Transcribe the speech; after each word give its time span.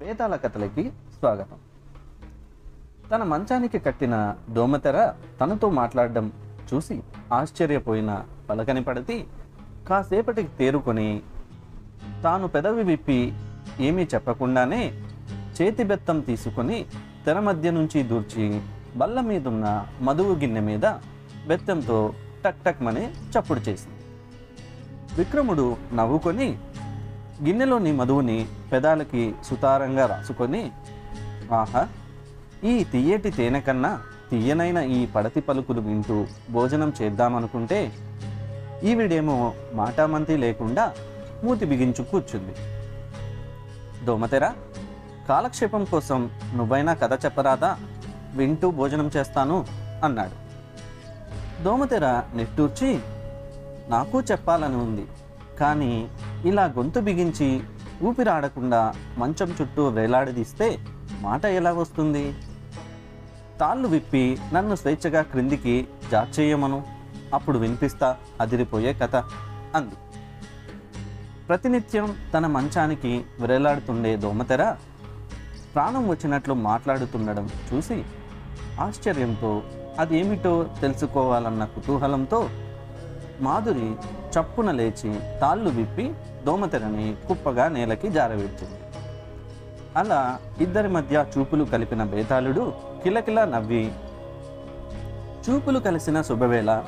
వేతాల 0.00 0.36
కథలకి 0.36 0.82
స్వాగతం. 1.18 1.58
తన 3.10 3.22
మంచానికి 3.22 3.78
కట్టిన 3.78 4.14
దోమతెర 4.50 5.14
తనతో 5.40 5.70
మాట్లాడడం 5.70 6.32
చూసి 6.68 6.96
ఆశ్చర్యపోయిన 7.32 8.24
పలకని 8.50 8.82
పడితే 8.84 9.26
కాసేపటికి 9.88 10.48
తేరుకొని 10.58 11.22
తాను 12.22 12.48
పెదవి 12.48 12.82
విప్పి 12.82 13.32
ఏమీ 13.80 14.04
చెప్పకుండానే 14.14 14.82
చేతి 15.56 15.84
బెత్తం 15.84 16.20
తీసుకొని 16.20 16.86
తెర 17.26 17.40
మధ్య 17.40 17.70
నుంచి 17.70 18.02
దూర్చి 18.02 18.60
బల్ల 18.96 19.20
మీదున్న 19.20 19.86
మధువు 20.00 20.34
గిన్నె 20.34 20.60
మీద 20.60 20.86
బెత్తంతో 21.48 21.98
టక్ 22.44 22.62
టక్ 22.66 22.82
మని 22.82 23.04
చప్పుడు 23.32 23.60
చేసింది. 23.68 24.00
విక్రముడు 25.18 25.76
నవ్వుకొని 25.94 26.58
గిన్నెలోని 27.44 27.92
మధువుని 27.92 28.46
పెదాలకి 28.72 29.34
సుతారంగా 29.44 30.06
రాసుకొని 30.06 30.72
ఆహా 31.52 31.88
ఈ 32.64 32.84
తీయటి 32.84 33.30
తేనె 33.30 33.60
కన్నా 33.60 34.00
తీయనైన 34.30 34.78
ఈ 34.78 35.06
పడతి 35.06 35.40
పలుకులు 35.40 35.80
వింటూ 35.80 36.26
భోజనం 36.50 36.92
చేద్దామనుకుంటే 37.02 37.92
ఈవిడేమో 38.84 39.54
మాటామంతి 39.74 40.36
లేకుండా 40.36 40.94
మూతి 41.44 41.66
బిగించు 41.66 42.02
కూర్చుంది. 42.02 42.54
దోమతెర 44.04 44.52
కాలక్షేపం 45.28 45.84
కోసం 45.84 46.30
నువ్వైనా 46.54 46.94
కథ 46.94 47.24
చెప్పరాదా? 47.24 47.76
వింటూ 48.34 48.70
భోజనం 48.70 49.10
చేస్తాను 49.16 49.66
అన్నాడు. 50.04 50.36
దోమతెర 51.62 52.22
నిట్టూర్చి 52.34 52.98
నాకు 53.88 54.20
చెప్పాలని 54.20 54.76
ఉంది 54.76 55.06
కానీ 55.60 56.08
ఇలా 56.44 56.64
గొంతు 56.64 57.00
బిగించి 57.00 57.60
ఊపిరాడకుండా 58.02 58.94
మంచం 59.18 59.54
చుట్టూ 59.60 59.88
వేలాడదీస్తే 59.88 60.78
మాట 61.20 61.44
ఎలా 61.44 61.72
వస్తుంది? 61.72 62.34
తాళ్ళు 63.60 63.88
విప్పి 63.88 64.38
నన్ను 64.52 64.74
స్వేచ్ఛగా 64.74 65.22
క్రిందికి 65.22 65.88
జార్చేయమను 66.12 66.82
అప్పుడు 67.34 67.58
వినిపిస్తా 67.58 68.16
అదిరిపోయే 68.40 68.92
కథ 68.92 69.16
అంది. 69.74 69.94
ప్రతినిత్యం 71.48 72.16
తన 72.34 72.46
మంచానికి 72.46 73.24
విరేలాడుతుండే 73.40 74.16
దోమతెర 74.16 74.76
ప్రాణం 75.74 76.08
వచ్చినట్లు 76.08 76.54
మాట్లాడుతుండడం 76.54 77.48
చూసి 77.74 78.04
ఆశ్చర్యంతో 78.80 79.62
అదేమిటో 79.98 80.66
తెలుసుకోవాలన్న 80.80 81.64
కుతూహలంతో 81.64 82.48
మాధురి 83.40 83.92
చప్పున 84.34 84.70
లేచి 84.70 85.20
తాళ్ళు 85.40 85.70
విప్పి 85.70 86.14
దోమతెరని 86.46 87.16
కుప్పగా 87.28 87.68
నేలకి 87.68 88.10
జారవిడుతుంది 88.10 88.80
అలా 89.96 90.38
ఇద్దరి 90.60 90.88
మధ్య 90.88 91.24
చూపులు 91.38 91.64
కలిపిన 91.64 92.04
బేతాళుడు 92.04 92.72
కిలకిలా 93.04 93.44
నవ్వి 93.44 93.92
చూపులు 95.48 95.78
కలిసిన 95.78 96.22
శుభవేళ 96.22 96.82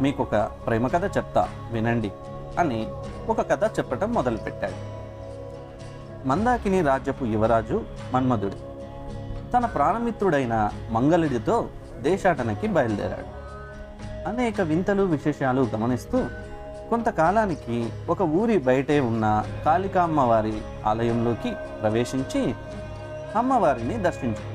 మీకొక 0.00 0.36
ప్రేమ 0.66 0.86
కథ 0.86 1.16
చెప్తా 1.16 1.48
వినండి 1.72 2.12
అని 2.58 2.88
ఒక 3.28 3.50
కథ 3.50 3.64
చెప్పటం 3.64 4.12
మొదలుపెట్టాడు. 4.12 4.78
మందాకిని 6.28 6.82
రాజ్యపు 6.82 7.24
యువరాజు 7.24 7.84
మన్మధుడు. 8.12 8.56
తన 9.52 9.66
ప్రాణమిత్రుడైన 9.66 10.70
మంగళుడితో 10.90 11.68
దేశాటనకి 12.00 12.66
బయలుదేరాడు. 12.66 13.30
అనేక 14.28 14.60
వింతలు 14.60 15.02
విశేషాలు 15.02 15.62
గమనిస్తూ 15.74 16.24
కొంతకాలానికి 16.90 17.90
ఒక 18.08 18.22
ఊరి 18.22 18.58
బయటే 18.58 19.00
ఉన్న 19.00 19.44
కాళికా 19.64 20.02
అమ్మవారి 20.02 20.60
ఆలయంలోకి 20.86 21.50
ప్రవేశించి 21.80 22.54
అమ్మవారిని 23.36 24.02
దర్శించుకున్నాడు 24.02 24.54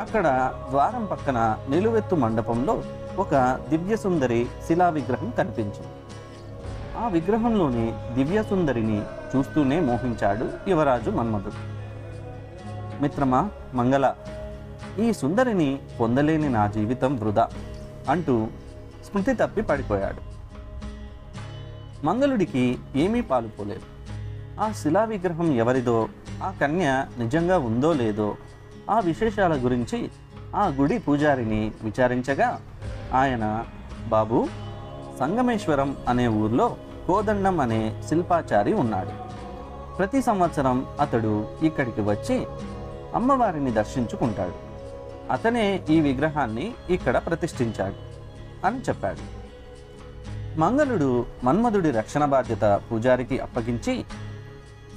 అక్కడ 0.00 0.52
ద్వారం 0.70 1.04
పక్కన 1.04 1.58
నిలువెత్తు 1.68 2.14
మండపంలో 2.14 2.82
ఒక 3.18 3.60
దివ్యసుందరి 3.68 4.46
శిలా 4.66 4.88
విగ్రహం 4.88 5.32
కనిపించింది. 5.38 5.92
ఆ 6.98 7.08
విగ్రహంలోని 7.08 7.94
దివ్యసుందరిని 8.14 9.02
చూస్తూనే 9.36 9.80
మోహించాడు 9.80 10.48
యువరాజు 10.68 11.10
మన్మధుడు. 11.10 11.60
మిత్రమా 13.02 13.50
మంగళ 13.74 14.14
ఈ 14.98 15.12
సుందరిని 15.12 15.78
పొందలేని 16.00 16.48
నా 16.48 16.66
జీవితం 16.66 17.16
వృధా 17.16 17.48
అంటూ 18.08 18.46
స్మృతి 19.04 19.34
తప్పి 19.34 19.62
పడిపోయాడు. 19.62 20.33
మంగళుడికి 22.04 22.78
ఏమీ 22.96 23.20
పాలుపోలేదు 23.20 23.86
ఆ 24.60 24.72
శిలా 24.72 25.04
విగ్రహం 25.04 25.52
ఎవరిదో 25.52 26.08
ఆ 26.42 26.54
కన్య 26.60 27.06
నిజంగా 27.18 27.58
ఉందో 27.58 27.92
లేదో 27.92 28.36
ఆ 28.90 29.00
విశేషాల 29.00 29.64
గురించి 29.64 30.10
ఆ 30.56 30.66
గుడి 30.66 30.98
పూజారిని 30.98 31.72
విచారించగా 31.82 32.60
ఆయన 33.14 33.64
బాబు 34.08 34.48
సంగమేశ్వరం 35.20 35.96
అనే 36.08 36.28
ఊర్లో 36.28 36.76
కోదండం 37.06 37.60
అనే 37.60 38.02
శిల్పాచారి 38.08 38.72
ఉన్నాడు. 38.72 39.12
ప్రతి 39.96 40.22
సంవత్సరం 40.22 40.86
అతడు 41.00 41.48
ఇక్కడికి 41.62 42.00
వచ్చి 42.00 42.46
అమ్మవారిని 43.14 43.72
దర్శించుకుంటాడు. 43.72 44.54
అతనే 45.32 45.82
ఈ 45.90 46.00
విగ్రహాన్ని 46.00 46.74
ఇక్కడ 46.90 47.16
ప్రతిష్ఠించాడు 47.16 47.98
అని 48.66 48.80
చెప్పాడు. 48.80 49.43
మంగళుడు 50.58 51.26
మన్మధుడి 51.44 51.90
రక్షణ 51.90 52.24
బాధ్యత 52.24 52.80
పూజారికి 52.90 53.38
అప్పగించి 53.38 54.04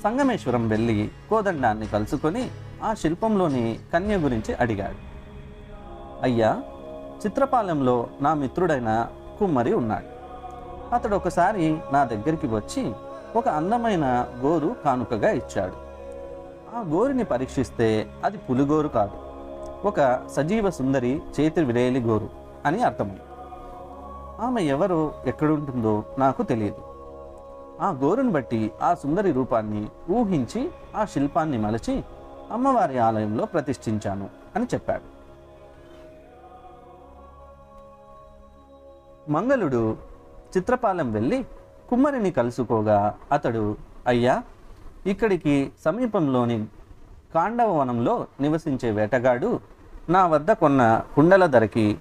సంగమేశ్వరం 0.03 0.69
వెళ్ళి 0.69 1.11
కోదండాన్ని 1.29 1.87
కలుసుకొని 1.87 2.49
ఆ 2.83 2.93
శిల్పంలోని 2.93 3.79
కన్య 3.93 4.15
గురించి 4.15 4.53
అడిగాడు. 4.53 4.99
అయ్యా 6.21 6.61
చిత్రపాలెంలో 7.25 8.07
నా 8.21 8.33
మిత్రుడైన 8.33 9.07
కుమ్మరి 9.39 9.73
ఉన్నాడు. 9.73 10.09
అతడు 10.95 11.15
ఒకసారి 11.15 11.77
నా 11.91 12.05
దగ్గరికి 12.05 12.47
వచ్చి 12.47 12.91
ఒక 13.35 13.47
అందమైన 13.49 14.27
గోరు 14.39 14.75
కానుకగా 14.85 15.29
ఇచ్చాడు. 15.29 15.73
ఆ 16.75 16.83
గోరుని 16.87 17.23
పరీక్షిస్తే 17.23 18.07
అది 18.23 18.37
పులిగోరు 18.37 18.87
కాదు. 18.87 19.17
ఒక 19.87 20.27
సజీవ 20.35 20.69
సుందరి 20.69 21.21
చేతి 21.39 21.63
విరేలి 21.63 21.99
గోరు 21.99 22.29
అని 22.65 22.83
అర్థమైంది. 22.83 23.21
ఆమె 24.41 24.61
ఎవరో 24.63 25.13
ఎక్కడుంటుందో 25.25 26.03
నాకు 26.17 26.43
తెలియదు. 26.43 26.81
ఆ 27.81 27.89
గోరును 27.91 28.31
బట్టి 28.31 28.71
ఆ 28.81 28.93
సుందరి 28.93 29.31
రూపాన్ని 29.31 29.87
ఊహించి 30.09 30.71
ఆ 30.95 31.05
శిల్పాన్ని 31.05 31.57
మలచి 31.57 32.03
అమ్మవారి 32.51 32.97
ఆలయంలో 32.97 33.45
ప్రతిష్ఠించాను 33.45 34.29
అని 34.55 34.65
చెప్పాడు. 34.65 35.17
మంగళుడు 39.31 39.97
చిత్రపాలెం 40.57 41.13
వెళ్ళి 41.13 41.45
కుమ్మరిని 41.89 42.31
కలుసుకోగా 42.31 43.17
అతడు 43.31 43.75
అయ్యా 44.07 44.43
ఇక్కడికి 45.07 45.71
సమీపంలోని 45.85 46.67
కాండవ 47.35 47.77
వనంలో 47.77 48.27
నివసించే 48.41 48.91
వేటగాడు 48.91 49.59
నా 50.09 50.27
వద్ద 50.27 50.51
కొన్న 50.51 51.01
కుండల 51.15 51.45
ధరకి 51.45 51.97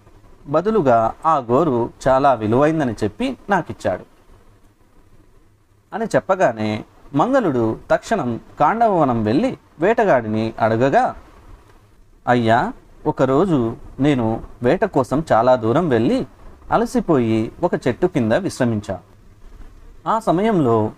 బదులుగా 0.49 1.15
ఆ 1.27 1.37
గోరు 1.37 1.91
చాలా 2.09 2.34
విలువైందని 2.34 2.93
చెప్పి 3.05 3.37
నాకిచ్చాడు. 3.51 4.05
అని 5.95 6.05
చెప్పగానే 6.05 6.84
మంగళుడు 7.15 7.79
తక్షణం 7.91 8.41
కాండవవనం 8.61 9.25
వెళ్ళి 9.25 9.59
వేటగాడిని 9.81 10.55
అడగగా 10.61 11.15
అయ్యా 12.29 12.73
ఒకరోజు 13.06 13.77
నేను 14.01 14.41
వేట 14.62 14.85
కోసం 14.85 15.25
చాలా 15.33 15.56
దూరం 15.56 15.89
వెళ్ళి 15.89 16.27
అలసిపోయి 16.71 17.53
ఒక 17.62 17.75
చెట్టు 17.89 18.06
కింద 18.06 18.33
విశ్రమించా. 18.33 18.99
ఆ 20.06 20.19
సమయంలో 20.19 20.93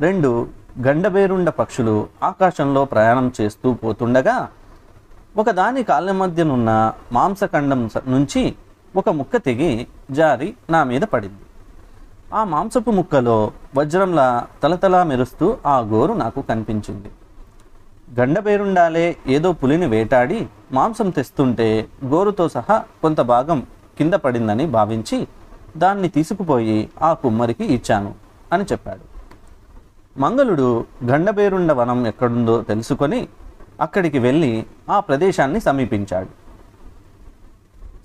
రెండు 0.00 0.48
గండబేరుండ 0.80 1.48
పక్షులు 1.48 2.08
ఆకాశంలో 2.22 2.84
ప్రయాణం 2.84 3.32
చేస్తూ 3.40 3.74
పోతుండగా 3.74 4.48
ఒకదాని 5.36 5.82
కాళ్ళ 5.82 6.12
మధ్యనున్న 6.12 6.92
మాంసఖండం 7.12 7.90
నుంచి 8.06 8.42
ఒక 8.96 9.08
ముక్క 9.08 9.36
తెగి 9.36 9.86
జారి 10.10 10.54
నా 10.70 10.84
మీద 10.84 11.02
పడింది. 11.02 11.44
ఆ 12.34 12.44
మాంసపు 12.44 12.90
ముక్కలో 12.90 13.52
వజ్రంలా 13.76 14.46
తలతలా 14.62 15.04
మెరుస్తూ 15.04 15.56
ఆ 15.66 15.78
గోరు 15.78 16.12
నాకు 16.12 16.42
కనిపించింది. 16.42 17.10
గండబేరుండాలే 18.20 19.16
ఏదో 19.26 19.52
పులిని 19.52 19.86
వేటాడి 19.86 20.48
మాంసం 20.72 21.10
తెస్తుంటే 21.10 21.88
గోరుతో 22.04 22.48
సహా 22.48 22.84
కొంత 23.02 23.20
భాగం 23.20 23.66
కింద 23.98 24.14
పడిందని 24.14 24.66
భావించి 24.66 25.28
దాన్ని 25.76 26.08
తీసుకుపోయి 26.08 26.90
ఆ 27.02 27.12
కుమ్మరికి 27.12 27.64
ఇచ్చాను 27.64 28.14
అని 28.52 28.64
చెప్పాడు. 28.64 29.18
మంగళుడు 30.20 30.84
గండబేరుండ 31.04 31.72
వనం 31.72 32.06
ఎక్కడుందో 32.06 32.62
తెలుసుకొని 32.62 33.28
అక్కడికి 33.80 34.18
వెళ్ళి 34.18 34.66
ఆ 34.90 35.00
ప్రదేశాన్ని 35.00 35.60
సమీపించాడు. 35.60 36.47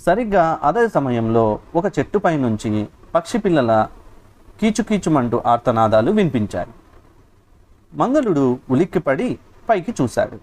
సరిగ్గా 0.05 0.59
అదే 0.63 0.87
సమయంలో 0.87 1.59
ఒక 1.75 1.99
చెట్టుపై 1.99 2.37
నుంచి 2.37 2.87
పక్షి 3.15 3.37
పిల్లల 3.37 3.87
కీచుకీచుమంటూ 4.61 5.41
ఆర్తనాదాలు 5.45 6.11
వినిపించాయి. 6.11 6.67
మంగళుడు 7.93 8.59
ఉలిక్కిపడి 8.69 9.39
పైకి 9.69 9.93
చూశాడు. 10.01 10.39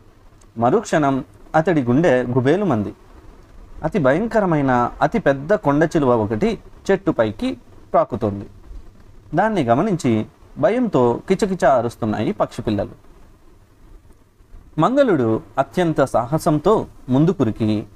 మరుక్షణం 0.60 1.24
అతడి 1.54 1.82
గుండె 1.82 2.22
గుబేలు 2.22 2.64
మంది 2.64 2.94
అతి 3.84 3.98
భయంకరమైన 3.98 4.92
అతి 5.02 5.18
పెద్ద 5.18 5.54
కొండ 5.54 5.88
చిలువ 5.96 6.16
ఒకటి 6.16 6.58
చెట్టు 6.90 7.10
పైకి 7.10 7.58
ప్రాకుతోంది 7.92 8.46
దాన్ని 9.34 9.62
గమనించి 9.64 10.26
భయంతో 10.58 11.20
కిచకిచ 11.28 11.64
అరుస్తున్నాయి 11.64 12.32
పక్షి 12.32 12.62
పిల్లలు. 12.62 12.94
మంగళుడు 14.80 15.42
అత్యంత 15.58 16.04
సాహసంతో 16.04 16.86
ముందుకురికి 17.08 17.86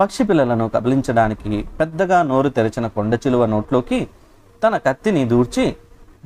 పక్షి 0.00 0.24
పిల్లలను 0.24 0.68
కబలించడానికి 0.68 1.68
పెద్దగా 1.80 2.22
నోరు 2.22 2.48
తెరిచిన 2.48 2.86
కొండ 2.86 3.14
చిలువ 3.14 3.46
నోట్లోకి 3.46 4.08
తన 4.64 4.76
కత్తిని 4.76 5.24
దూర్చి 5.24 5.76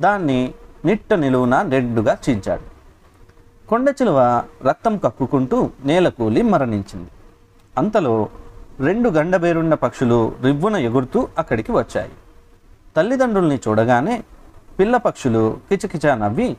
దాన్ని 0.01 0.53
నిట్ట 0.85 1.13
నిలువున 1.13 1.55
రెడ్డుగా 1.73 2.17
చీల్చాడు. 2.25 2.65
కొండ 3.69 3.89
చిలువ 3.89 4.43
రక్తం 4.65 4.97
కక్కుకుంటూ 4.97 5.69
నేలకూలి 5.85 6.41
మరణించింది. 6.41 7.09
అంతలో 7.77 8.29
రెండు 8.79 9.09
గండబేరున్న 9.09 9.73
పక్షులు 9.73 10.19
రివ్వున 10.43 10.75
ఎగురుతూ 10.75 11.27
అక్కడికి 11.37 11.71
వచ్చాయి. 11.71 12.11
తల్లిదండ్రుల్ని 12.97 13.59
చూడగానే 13.67 14.23
పిల్ల 14.79 14.97
పక్షులు 14.97 15.57
కిచకిచ 15.69 16.15
నవ్వి 16.15 16.57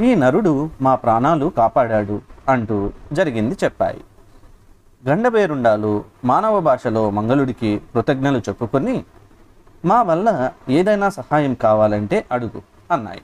ఈ 0.00 0.14
నరుడు 0.14 0.70
మా 0.82 0.94
ప్రాణాలు 0.94 1.46
కాపాడాడు 1.58 2.20
అంటూ 2.48 2.90
జరిగింది 3.12 3.56
చెప్పాయి. 3.64 4.00
గండబేరుండాలు 5.08 6.04
మానవ 6.24 6.60
భాషలో 6.60 7.10
మంగళుడికి 7.10 7.78
కృతజ్ఞలు 7.94 8.38
చెప్పుకొని 8.38 9.04
మా 9.84 10.02
వల్ల 10.02 10.52
ఏదైనా 10.68 11.08
సహాయం 11.08 11.54
కావాలంటే 11.54 12.24
అడుగు 12.32 12.62
అన్నాయి. 12.92 13.22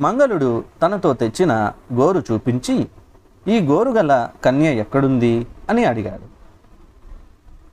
మంగళుడు 0.00 0.64
తనతో 0.82 1.14
తెచ్చిన 1.14 1.72
గోరు 1.94 2.22
చూపించి 2.32 2.88
ఈ 3.48 3.60
గోరుగల 3.60 4.28
కన్య 4.44 4.74
ఎక్కడుంది? 4.74 5.46
అని 5.70 5.84
అడిగాడు. 5.84 6.22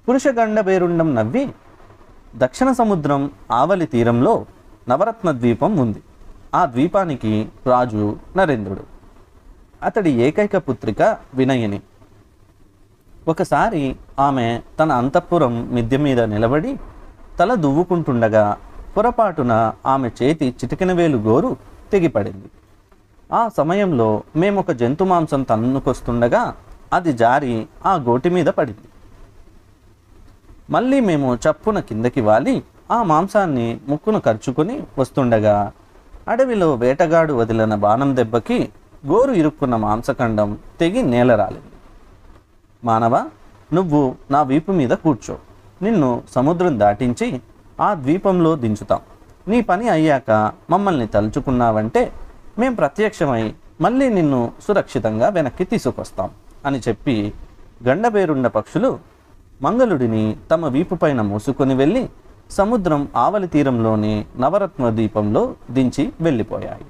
పురుషగండబేరుండం 0.09 1.15
నవ్వి 1.15 1.53
దక్షిణ 2.35 2.71
సముద్రం 2.71 3.31
ఆవలి 3.51 3.85
తీరంలో 3.85 4.45
నవరత్న 4.89 5.31
ద్వీపం 5.31 5.77
ఉంది. 5.77 6.03
ఆ 6.55 6.65
ద్వీపానికి 6.65 7.49
రాజు 7.67 8.17
నరేంద్రుడు. 8.37 8.83
అతడి 9.83 10.11
ఏకైక 10.11 10.57
పుత్రిక 10.57 11.17
వినయని. 11.33 11.81
ఒకసారి 13.31 13.83
ఆమె 14.27 14.45
తన 14.79 14.91
అంతఃపురం 15.01 15.53
మిద్దె 15.75 15.97
మీద 16.05 16.19
నిలబడి 16.33 16.71
తల 17.39 17.51
దువ్వుకుంటుండగా 17.63 18.45
పొరపాటున 18.95 19.53
ఆమె 19.93 20.07
చేతి 20.19 20.47
చిటికిన 20.59 20.91
వేలు 20.99 21.17
గోరు 21.27 21.51
తెగిపడింది. 21.91 22.47
ఆ 23.29 23.41
సమయంలో 23.57 24.09
మేమొక 24.41 24.71
జంతు 24.81 25.03
మాంసం 25.03 25.41
తన్నుకొస్తుండగా 25.51 26.43
అది 26.97 27.11
జారి 27.21 27.55
ఆ 27.85 27.93
గోటి 28.07 28.29
మీద 28.35 28.49
పడింది. 28.57 28.87
మళ్ళీ 30.75 30.99
మేము 31.09 31.29
చప్పున 31.43 31.79
కిందకి 31.89 32.21
వాలి 32.29 32.55
ఆ 32.91 32.97
మాంసాన్ని 33.11 33.67
ముక్కును 33.89 34.19
ఖర్చుకొని 34.27 34.75
వస్తుండగా 34.99 35.55
అడవిలో 36.33 36.69
వేటగాడు 36.83 37.33
వదిలిన 37.39 37.75
బాణం 37.85 38.09
దెబ్బకి 38.19 38.59
గోరు 39.09 39.33
ఇరుక్కున్న 39.41 39.75
మాంసఖండం 39.85 40.49
తెగి 40.79 41.01
నేల 41.13 41.31
మానవ 42.83 43.29
నువ్వు 43.73 44.15
నా 44.31 44.41
వీపు 44.41 44.71
మీద 44.71 44.89
కూర్చో. 44.89 45.37
నిన్ను 45.81 46.23
సముద్రం 46.35 46.79
దాటించి 46.79 47.41
ఆ 47.81 47.93
ద్వీపంలో 47.93 48.55
దించుతాం. 48.55 48.99
నీ 49.47 49.61
పని 49.61 49.89
అయ్యాక 49.89 50.51
మమ్మల్ని 50.69 51.07
తలుచుకున్నావంటే 51.07 52.13
మేం 52.59 52.75
ప్రత్యక్షమై 52.75 53.53
మళ్ళీ 53.81 54.09
నిన్ను 54.09 54.51
సురక్షితంగా 54.67 55.29
వెనక్కి 55.29 55.63
తీసుకొస్తాం 55.63 56.29
అని 56.65 56.79
చెప్పి 56.79 57.33
గండబేరుండ 57.87 58.47
పక్షులు 58.47 58.99
మంగళుడిని 59.61 60.37
తమ 60.51 60.65
వీపుపైన 60.65 61.21
మూసుకొని 61.21 61.75
వెళ్ళి 61.75 62.09
సముద్రం 62.49 63.07
ఆవలి 63.15 63.47
తీరంలోని 63.47 64.25
నవరత్న 64.37 64.89
ద్వీపంలో 64.89 65.55
దించి 65.71 66.13
వెళ్ళిపోయాయి. 66.21 66.85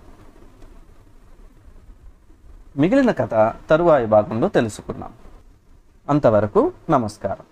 మిగిలిన 2.78 3.12
కథ 3.12 3.54
తరువాయి 3.70 4.06
భాగంలో 4.06 4.48
తెలుసుకున్నాం. 4.48 5.14
అంతవరకు 6.10 6.72
నమస్కారం. 6.90 7.49